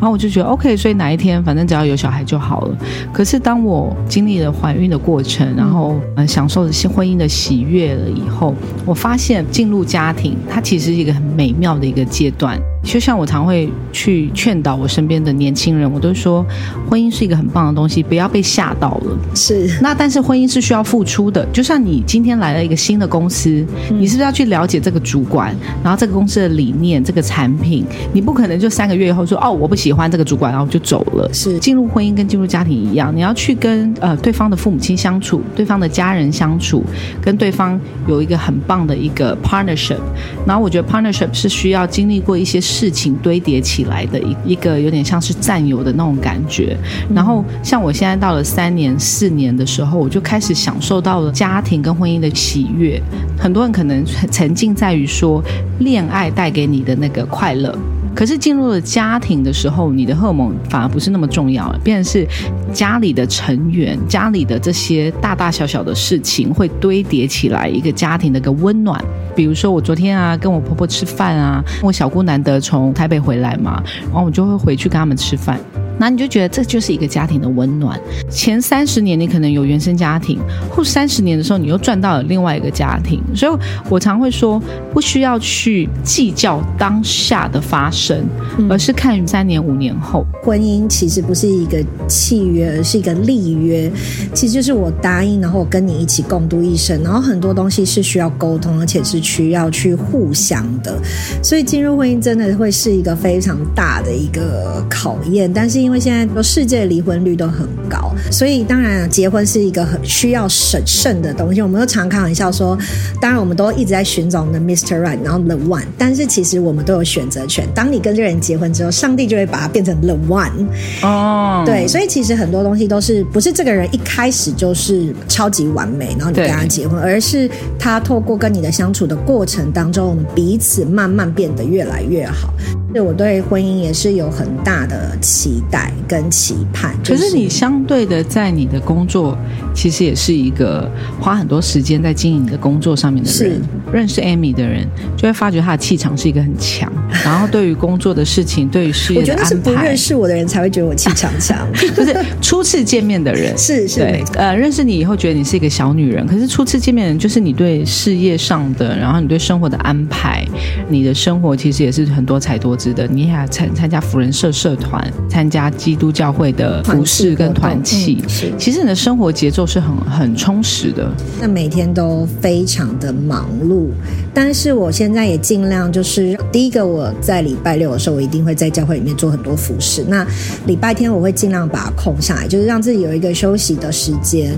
[0.00, 2.76] 后我就觉得 OK，所以哪一天反正只要有小孩就好了。
[3.12, 12.60] 可是当我经历了怀孕的过程，然后嗯享受了婚姻的喜悦了以后，我发现进入家庭，它其实是一个很美妙的一个阶段。
[12.84, 16.44] 就像我常会去劝导我身边的年轻人，我都说，
[16.88, 19.18] 婚姻是一个很棒的东西，不要被吓到了。
[19.34, 23.48] 是那但是婚姻是需要付出的，就像你今天来了一个新的公司，
[23.90, 27.84] 你是不是要去了解这个主管，然后这个公司的理念、这个产品？
[28.12, 31.28] 你不可能就三个月以后说哦我不喜欢这个主管，然后就走了。
[31.32, 36.84] 是进入婚姻跟进入家庭一样，你要去跟呃对方的父母亲相处，对方的家人相处，
[37.20, 39.98] 跟对方有一个很棒的一个 partnership。
[40.46, 46.76] 然后我觉得 partnership 是需要经历过一些事情堆叠起来的一一个有点像是战友的那种感觉。
[47.14, 53.00] 然后像我现在到了三年四年的时候，我就开始享受到了家庭跟婚姻的喜悦。
[53.38, 55.40] 很多人可能沉浸在于说
[55.78, 57.72] 恋爱带给你的那个快乐。
[58.14, 62.26] 可是进入了家庭的时候，你的荷尔蒙反而不是那么重要了，变成是
[62.72, 69.02] 家里的成员、家里的这些大大小小的事情会堆叠起来一个家庭的一个温暖。
[69.34, 75.58] 比如说我昨天啊跟我婆婆吃饭啊，我小姑难得从台北回来嘛，然后我就会回去跟他们吃饭。
[75.98, 77.98] 那你就觉得这就是一个家庭的温暖。
[78.30, 80.38] 前三十年你可能有原生家庭，
[80.70, 83.52] 后三十年的时候你又赚到了另外一个家庭，所以
[83.88, 84.60] 我常会说，
[84.92, 88.24] 不需要去计较当下的发生，
[88.68, 90.24] 而是看三年五年后。
[90.42, 93.90] 婚姻其实不是一个契约，而是一个立约。
[94.34, 100.98] 其实就是我答应，然后我跟你一起共度一生，然后很多东西是需要沟通，而且是需要去互相的。
[101.42, 105.50] 所以进入婚姻真的会是一个非常大的一个考验。
[105.52, 111.60] 但是因为现在世界离婚率都很高，所以当然结婚是一个很需要审慎的东西。
[111.60, 112.76] 我们都常开玩笑说，
[113.20, 115.00] 当然我们都一直在寻找我们的 Mr.
[115.00, 117.68] Right，然后 The One，但是其实我们都有选择权。
[117.74, 120.66] 当你跟这个人结婚之后，上帝就会把它变成 The One。
[121.02, 132.54] 哦，对，所以其实很多东西都是不是这个人一开始就是超级完美，然后你跟他结婚，而是他透过跟你的相处的过程当中，我们彼此慢慢变得越来越好。
[132.94, 136.94] 对我对婚姻也是有很大的期待跟期盼。
[137.04, 139.36] 可是你相对的，在你的工作，
[139.74, 143.60] 其实也是一个花很多时间在经营你的工作上面的人。
[143.92, 146.90] 认识 Amy 的人就会发觉她的气场是一个很强，
[147.24, 160.46] 然后对于工作的事情，对于事业我觉得是不认识我的人才会觉得我气场强， 不是初次见面的人 是是对呃认识你以后觉得你是一个小女人，可是初次见面的人就是你对事业上的，然后你对生活的安排，
[160.88, 163.06] 你的生活其实也是很多彩多姿的。
[163.06, 171.10] 你还参参加福人社社团，参加基督教会的服饰跟团契，嗯、其实你的生活节奏是很很充实的。
[171.40, 173.86] 那每天都非常的忙碌，
[174.34, 180.04] 但是我现在也尽量就是，第一个我在礼拜六的时候，我一定会在教会里面做很多服饰。
[180.06, 180.26] 那
[180.66, 184.52] 礼拜天我会尽量把它空下来，就是让自己有一个休息的时间，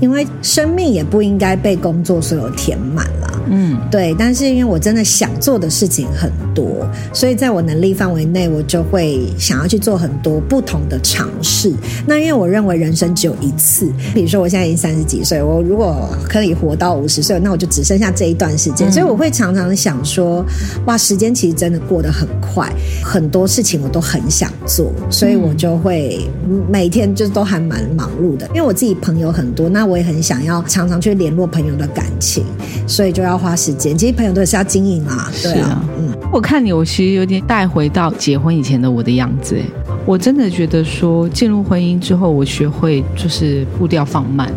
[0.00, 3.37] 因为生命也不应该被工作所有填满了。
[3.50, 4.14] 嗯，对。
[4.18, 11.72] 但是因为我真的想做的事情很多，所以在我能力范围内，我就会想要去做很多不同的尝试。
[12.06, 20.44] 那因为我认为人生只有一次，比如说我现在已经三十几岁，我如果可以活到五十岁，那我就只剩下这一段时间，所以我会常常想说，
[20.86, 22.70] 哇，时间其实真的过得很快，
[23.02, 26.28] 很多事情我都很想做，所以我就会
[26.68, 28.46] 每天就都还蛮忙碌的。
[28.48, 32.44] 因为我自己朋友很多，那我也很想要常常去联络朋友的感情，
[32.86, 33.96] 所以就要花时间。
[33.96, 36.12] 其实朋友都是要经营啊，对啊，嗯。
[36.32, 39.62] 我看你，我其实有点带回到结婚以前的我的样子，哎，
[40.04, 44.52] 我真的觉得说进入婚姻之后，我学会就是步调放慢。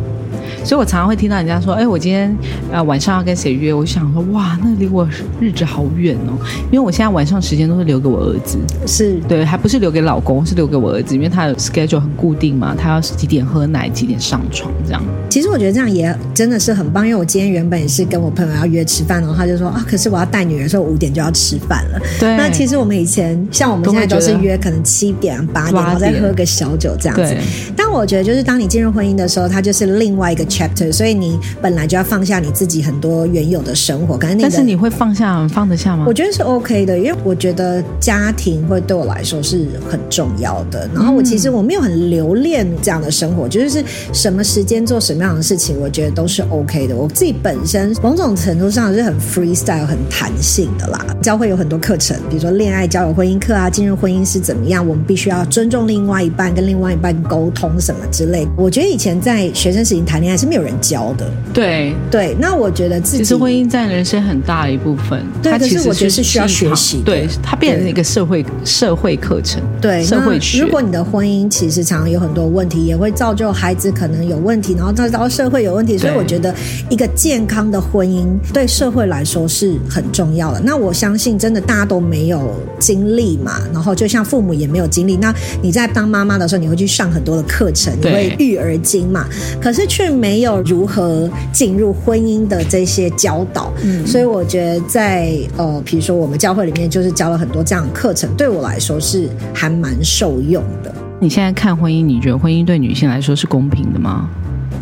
[0.63, 2.35] 所以，我常常会听到人家说：“哎，我今天
[2.71, 5.07] 呃晚上要跟谁约？”我想说：“哇，那离我
[5.39, 6.37] 日子好远哦！”
[6.71, 15.01] 因为我现在晚上时间都是留给我儿子，是对，还不是留给老公，是留给我儿子，因为他的 schedule 很固定嘛，他要几点喝奶，几点上床这样。
[15.29, 22.35] 其实我觉得这样也真的是很棒，因为我今天原本也是跟我朋友要约吃饭，然后他就说：“啊，可是我要带女儿，说五点就要吃饭了。”对。
[22.37, 27.35] 那其实我们以前像我们现在都是约可能七点八点，然后再喝个小酒这样子。
[27.75, 31.39] 但我觉得就是当你进入婚姻的时候，它就是另外一个 chapter，所以你。
[31.61, 36.05] 本来就要放下你自己很多原有的生活，可能但是你会放下放得下吗？
[36.07, 40.89] 我觉得是 OK 的，因为我觉得家庭会对我来说是很重要的。
[40.93, 46.95] 然后我其实我没有很留恋这样的生活，就是什么时间做什么样的事情，我觉得都是 OK 的。
[46.95, 51.05] 我自己本身某种程度上是很 freestyle、很弹性的啦。
[51.21, 58.47] 教会有很多课程，比如说恋爱、交友、婚姻课啊，进入婚姻是怎么样，我们必须要尊重另外一半，跟另外一半沟通什么之类。
[58.57, 61.29] 我觉得以前在学生时期谈恋爱是没有人教的。
[61.53, 65.23] 对对，那我觉得自己其实婚姻占人生很大的一部分。
[65.41, 67.01] 对，可是我觉得是需要学习。
[67.03, 69.61] 对，它变成一个社会社会课程。
[69.81, 70.61] 对，社会学。
[70.61, 75.97] 如果你的婚姻其实常常有很多问题，也会造就孩子可能有问题，然后再到社会有问题。
[75.97, 76.53] 所以我觉得
[76.89, 80.59] 一个健康的婚姻对社会来说是很重要的。
[80.61, 85.17] 那我相信，真的大家都没有经历嘛，然后就像父母也没有经历。
[85.17, 89.25] 那你在当妈妈的时候，你会去上很多的课程，你会育儿经嘛？
[89.61, 91.29] 可是却没有如何。
[91.51, 100.93] 进入婚姻的这些教导，嗯，所以我觉得在呃，比如说我们教会里面，就是教了很多这样的课程，对我来说是还蛮受用的。
[101.19, 104.29] 你现在看婚姻，你觉得婚姻对女性来说是公平的吗？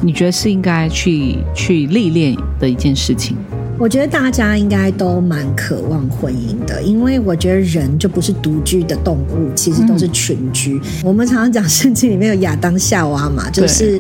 [0.01, 3.35] 你觉得是应该去去历练的一件事情？
[3.79, 10.79] 我觉得大家应该都蛮渴望婚姻的，因为我觉得人就不是独居的动物，其实都是群居。
[11.01, 13.97] 我们常常讲圣经里面有亚当夏娃嘛，就是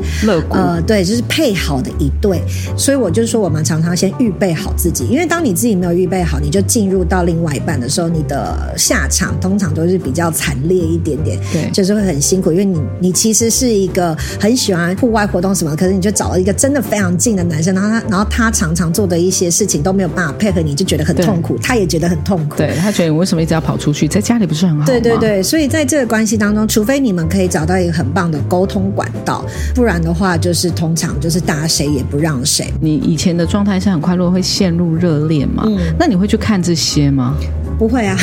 [0.49, 2.41] 呃，对，就是配好的一对。
[2.75, 19.68] 所以我就说，我们常常先预备好自己，因为当你自己没有预备好，你就进入到另外一半的时候，你的下场通常都是比较惨烈一点点，对，就是会很辛苦，因为你你其实是一个很喜欢户外活动什么，可是你就找了一个真的非常近的男生，然后他然后他常常做的一些事。
[19.77, 22.57] 都没有办法配合你，就觉得很痛苦，他也觉得很痛苦。
[22.57, 24.85] 对他觉得我为什么一直要跑出去，在家里不是很好吗？
[24.85, 32.73] 对对对，所以在这个关系当中，除非你们可以找到一个很棒的沟通管道，不然的话，就是通常就是大家谁也不让谁。
[32.81, 35.63] 你以前的状态是很快乐，会陷入热恋吗？
[35.99, 37.35] 那你会去看这些吗？
[37.79, 38.17] 不会啊，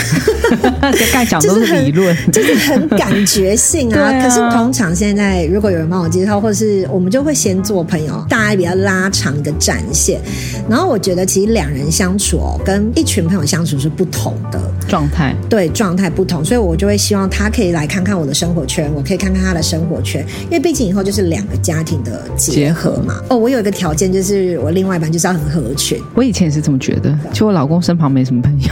[0.92, 4.12] 这概讲 都是理论， 就是很感觉性啊。
[4.22, 10.20] 可是通常现在，如果有人帮我介绍，或是我们就会先做朋友，大家比较拉长一个战线。
[10.68, 23.22] 然后我觉得，其实两人相处哦，跟一群朋友相处是不同的状态，对状态不同，所以我就会希望他可以来看看我的生活圈，我可以看看他的生活圈，因为毕竟以后就是两个家庭的结合嘛。
[23.30, 25.98] 哦，我有一个条件，就是我另外一半就是要很合群。
[26.14, 28.68] 我以前也是这么觉得，就我老公身旁没什么朋友，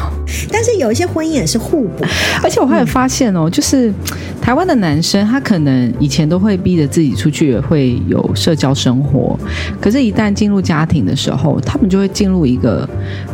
[0.52, 0.73] 但是。
[0.78, 2.04] 有一些婚姻也是互补，
[2.42, 3.92] 而且我还有发现哦，就是
[4.40, 9.38] 台湾的男生，他可能以前都会逼着自己出去，会有社交生活，
[9.80, 12.88] 可是，一旦进入家庭的时候，他们就会进入一个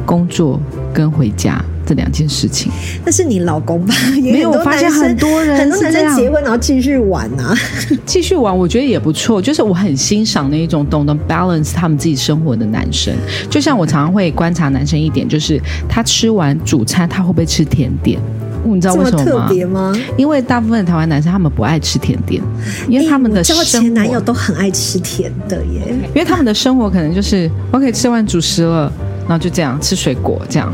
[0.05, 0.61] 工作
[0.93, 1.63] 跟回家。
[1.91, 2.71] 这两件事情。
[3.05, 3.93] 那是你老公吧？
[4.23, 7.53] 没有，我发现很多人很多男生结婚然后继续玩啊，
[8.07, 9.43] 继续玩，我觉得也不错。
[9.43, 13.13] 就是我很欣赏那一种懂得 balance 他们自己生活的男生。
[13.51, 18.21] 就像我常常会观察男生一点，就是他吃完主餐，他会不会吃甜点？
[18.63, 19.93] 你知道为什么吗？
[20.17, 22.41] 因为大部分台湾男生他们不爱吃甜点，
[22.89, 25.93] 因为他们的前男友都很爱吃甜的耶。
[26.15, 28.93] 因为他们的生活可能就是我可以吃完主食了，
[29.27, 30.73] 然后就这样吃水果这样。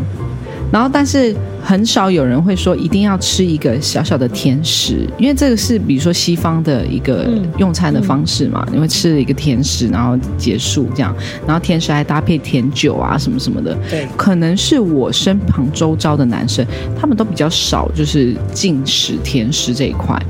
[0.73, 7.27] 然后，但是很少有人会说一定要吃一个小小的甜食，因为这个是比如说西方的一个
[7.59, 11.15] 用餐的方式嘛，你会吃了一个甜食，然后结束这样，
[11.47, 13.77] 然后甜食还搭配甜酒啊什么什么的。
[13.89, 16.67] 对，可能是我身旁周遭的男生，
[17.01, 20.21] 他们都比较少就是进食甜食这一块。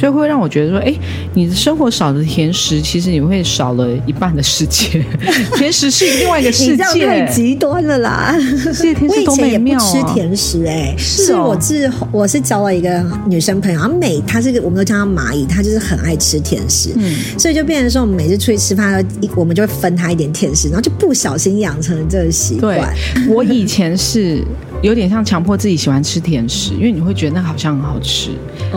[0.00, 0.94] 所以会让我觉得说，哎，
[1.34, 5.04] 你的生活少了甜食，其实你会少了一半的世界。
[5.58, 8.34] 甜食是另外一个世界，太极端了啦！
[8.78, 9.92] 这甜食多美妙啊！
[9.92, 19.04] 吃甜食哎，是我是我是交了一个女生朋友，然后每她是个我们都叫她蚂蚁，她就是很爱吃甜食，嗯，所以就变成说我们每次出去吃饭，
[19.36, 22.90] 我们就会分她一点甜食，然后就不小心养成了这个习惯。
[23.28, 24.42] 我以前是。
[24.82, 28.30] 有点像强迫自己喜欢吃甜食，因为你会觉得那好像很好吃。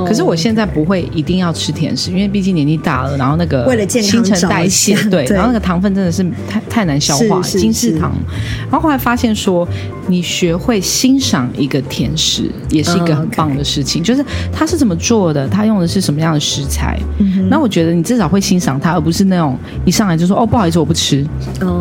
[0.05, 8.11] 可是我现在不会一定要吃甜食，因为毕竟年纪大了，然后那个为了健康新陈代谢， 对，然后那个糖分真的是太太难消化，精制糖。
[8.63, 9.67] 然后后来发现说，
[10.07, 14.03] 你学会欣赏一个甜食，也是一个很棒的事情。
[14.03, 16.99] 就是它是怎么做的，它用的是什么样的食材。
[17.49, 21.25] 那我觉得你至少会欣赏它，而不是那种一上来就说哦不好意思我不吃，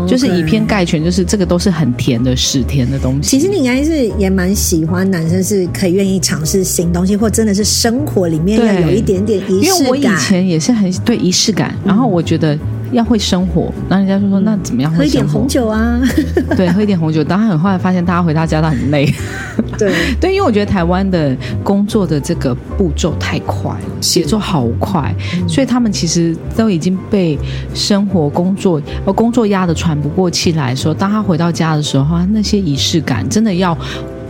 [0.07, 3.31] 就是以偏概全，就是这个都是很甜的屎甜的东西。
[3.31, 4.12] 其实你应该是。
[4.19, 9.79] 也蛮喜欢男生是可以愿意尝试新东西，或真的是生活里面要有一点点仪式感。
[9.79, 12.59] 因为我以前也是很对仪式感，然后我觉得
[12.93, 14.93] 要会生活，然后人家就说那怎么样？
[14.95, 16.01] 喝一点红酒啊，
[16.57, 17.25] 对，喝一点红酒。
[17.25, 19.13] 当然，后来发现大家回到家都很累。
[19.79, 25.15] 对对，因为我觉得台湾的工作的这个步骤太快了，节奏好快，
[25.49, 27.39] 所以他们其实都已经被
[27.75, 30.75] 生活、工作呃工作压得喘不过气来。
[30.75, 33.77] 说当他回到家的时候，那些仪式感真的要。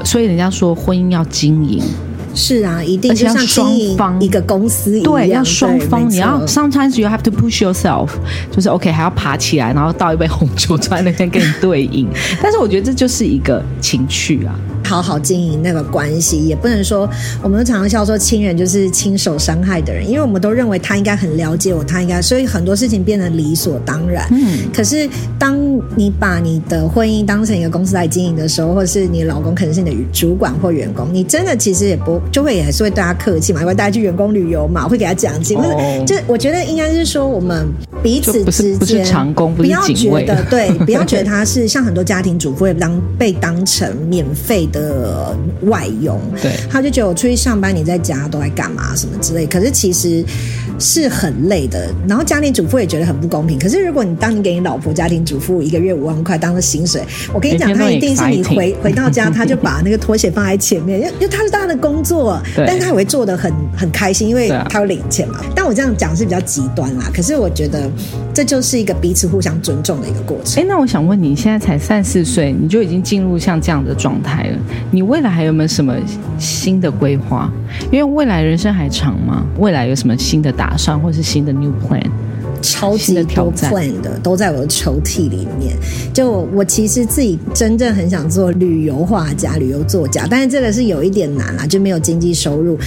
[0.05, 1.81] 所以人家说婚姻要经营，
[2.35, 6.09] 是啊，一定就像双方一个公司一样，对，要双方。
[6.09, 8.09] 你要 sometimes you have to push yourself，
[8.51, 12.09] 就是 OK，还要爬起来，然后倒一杯红酒坐在那边跟你对饮。
[12.43, 14.55] 但是我觉得这就是一个情趣啊。
[14.93, 17.09] 好好经营那个关系，也不能说
[17.43, 24.29] 我们都常常笑说亲人就是亲手伤害的人，因为我们都认为他应该很了解我，他应该，所以很多事情变得理所当然。
[24.31, 25.59] 嗯，可是当
[25.97, 37.67] 你把你的婚姻当成一个公司来经营的时候，或者是你老公可能是你的主管或员工，你真的其实也不就会也是会对他客气嘛，会带他去员工旅游嘛，会给他奖金，或者就我觉得应该是说我们
[38.03, 44.69] 彼此之间不要觉得对，不要觉得他是像很多家庭主妇会当被当成免费。
[44.73, 44.82] 的
[45.63, 49.47] 外佣，对，他就觉得我出去上班，你在家都在干嘛什么之类。
[49.47, 50.25] 可是其实
[50.83, 51.89] 是很累的。
[52.07, 53.59] 然后家庭主妇也觉得很不公平。
[53.59, 57.01] 可是如果你当你给你老婆家庭主妇一个月五万块当做薪水，
[57.33, 65.41] 我跟你讲，他一定是你回回到家，他就把那个拖鞋放在前面，因为因为他是他的工作， 但是他也会做的很很开心，因为他有领钱嘛。
[65.55, 67.09] 但我这样讲是比较极端啦。
[67.15, 67.89] 可是我觉得
[68.35, 70.63] 这就是一个彼此互相尊重的一个过程。
[70.63, 74.59] 哎，那我想问你，现在才三四岁，你就已经进入像这样的状态了？
[74.91, 75.95] 你未来还有没有什么
[76.39, 77.51] 新的规划？
[77.91, 82.05] 因为未来人生还长嘛，未来有什么新的打算，或是新的 new plan？
[82.61, 85.77] 超级的挑战的都在我的抽屉里面。
[86.15, 92.79] 就我其实自己真正很想做旅游画家、旅游作家，但是这个是有一点难啦，就没有经济收入。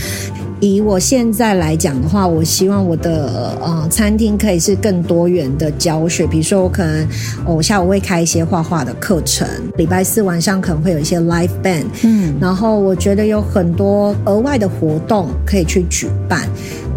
[0.62, 7.06] 以我现在来讲的话，我希望我的呃餐厅可以是更多元的教学，比如说我可能
[7.46, 16.48] 我下午会开一些画画的课程，礼拜四晚上可能会有一些 live band，嗯，然后我觉得有很多额外的活动可以去举办，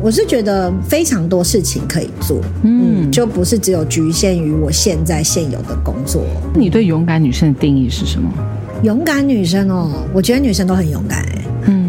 [0.00, 6.22] 我是觉得非常多事情可以做，嗯，就不是只有局限于我现在现有的工作。
[6.54, 8.30] 你对勇敢女生的定义是什么？
[8.84, 11.47] 勇敢女生哦，我觉得女生都很勇敢，嗯。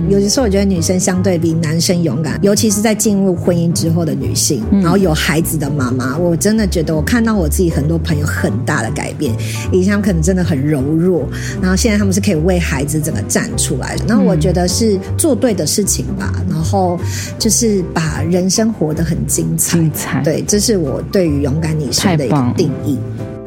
[0.09, 9.31] 有的时候，我觉得女生相对比男生勇敢，尤其是在进入婚姻之后的女性，然后有孩子的妈妈，我真的觉得我看到我自己很多朋友很大的改变。
[9.71, 11.29] 以前可能真的很柔弱，
[11.61, 13.95] 然后现在他们是可以为孩子整个站出来。
[14.07, 16.99] 然后我觉得是做对的事情吧，然后
[17.37, 19.77] 就是把人生活得很精彩。
[19.77, 22.97] 精彩，对，这是我对于勇敢女生的一个定义。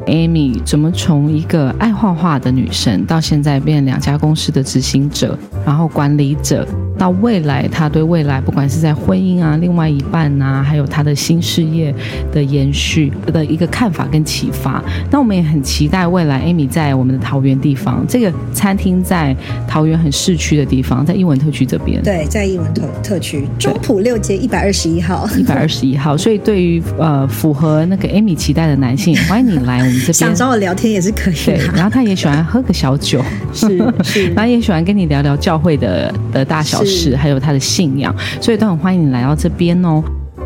[0.05, 6.67] Amy 怎么从一个爱画画的女生，到现在变两家公司的执行者，然后管理者？
[6.95, 11.93] 到未来，她对未来，不管是在婚姻啊、另外一半啊，还有她的新事业
[12.31, 14.81] 的延续的一个看法跟启发。
[15.09, 19.35] 那我们也很期待未来，Amy 在我们的桃园地方，这个餐厅在
[19.67, 22.01] 桃园很市区的地方，在英文特区这边。
[22.03, 25.27] 对，在英文特特区中埔六街一百二十一号。
[25.35, 26.15] 一百二十一号。
[26.15, 30.13] 所以对于呃符合那个 Amy 期待的男性，欢迎你来这边。
[30.13, 31.33] 想找我聊天也是可以。
[31.45, 33.21] 的，然后他也喜欢喝个小酒，
[33.53, 33.67] 是
[34.03, 36.83] 是， 然后也喜欢跟你聊聊教会的的大小。
[36.83, 40.03] 事，还有他的信仰，所以都很欢迎你来到这边哦。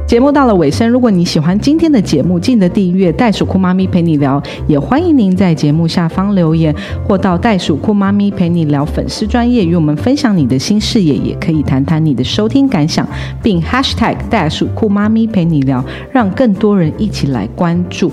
[0.08, 6.74] 节目到了尾声，如果你喜欢今天的节目，记得订阅袋鼠酷妈咪陪你聊，也欢迎您在节目下方留言，
[7.06, 13.06] 或到袋鼠酷妈咪陪你聊粉丝专业与我们分享你的新视野，也可以谈谈你的收听感想，
[13.44, 18.12] 并 #hashtag 袋鼠酷妈咪陪你聊，让更多人一起来关注。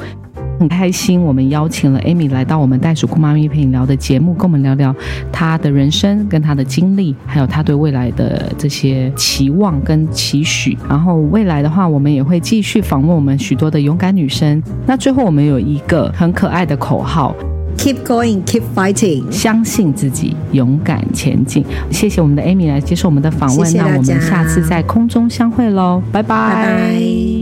[0.59, 4.95] 很开心，我们邀请了 Amy 来到我们袋鼠酷妈咪陪你聊的节目，跟我们聊聊
[5.33, 10.77] 她的人生、跟她的经历，还有她对未来的这些期望跟期许。
[10.89, 14.63] 然后未来的话，我们也会继续访问我们许多的勇敢女生。
[14.87, 17.35] 那最后，我们有一个很可爱的口号。
[17.77, 21.65] Keep going, keep fighting，相信自己，勇敢前进。
[21.91, 27.34] 谢谢我们的 Amy 来接受我们的访问，那我们下次在空中相会喽，拜拜。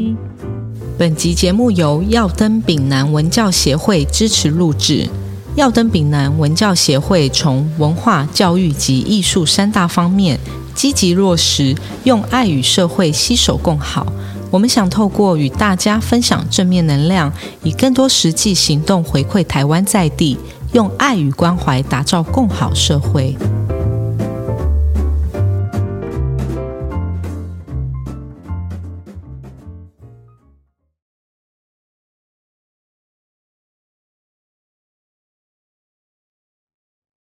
[1.03, 5.09] 本集节目由耀登丙南文教协会支持录制。
[5.57, 10.39] 耀登丙南文教协会从文化、教育及艺术三大方面
[10.77, 11.75] 积极落实，
[12.05, 14.07] 用爱与社会携手共好。
[14.53, 17.33] 我们想透过与大家分享正面能量，
[17.65, 20.39] 以更多实际行动回馈台湾在地，
[20.71, 23.37] 用爱与关怀打造共好社会。